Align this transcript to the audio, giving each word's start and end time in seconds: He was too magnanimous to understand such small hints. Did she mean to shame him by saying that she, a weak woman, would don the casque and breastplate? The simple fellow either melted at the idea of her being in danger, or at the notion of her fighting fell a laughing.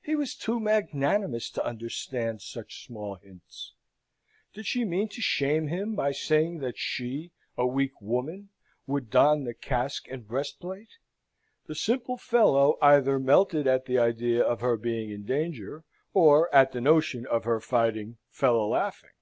He 0.00 0.16
was 0.16 0.34
too 0.34 0.58
magnanimous 0.58 1.50
to 1.50 1.62
understand 1.62 2.40
such 2.40 2.86
small 2.86 3.16
hints. 3.16 3.74
Did 4.54 4.64
she 4.64 4.86
mean 4.86 5.10
to 5.10 5.20
shame 5.20 5.66
him 5.66 5.94
by 5.94 6.12
saying 6.12 6.60
that 6.60 6.78
she, 6.78 7.32
a 7.58 7.66
weak 7.66 7.92
woman, 8.00 8.48
would 8.86 9.10
don 9.10 9.44
the 9.44 9.52
casque 9.52 10.08
and 10.08 10.26
breastplate? 10.26 10.92
The 11.66 11.74
simple 11.74 12.16
fellow 12.16 12.78
either 12.80 13.18
melted 13.18 13.66
at 13.66 13.84
the 13.84 13.98
idea 13.98 14.42
of 14.42 14.62
her 14.62 14.78
being 14.78 15.10
in 15.10 15.26
danger, 15.26 15.84
or 16.14 16.48
at 16.54 16.72
the 16.72 16.80
notion 16.80 17.26
of 17.26 17.44
her 17.44 17.60
fighting 17.60 18.16
fell 18.30 18.56
a 18.56 18.64
laughing. 18.64 19.12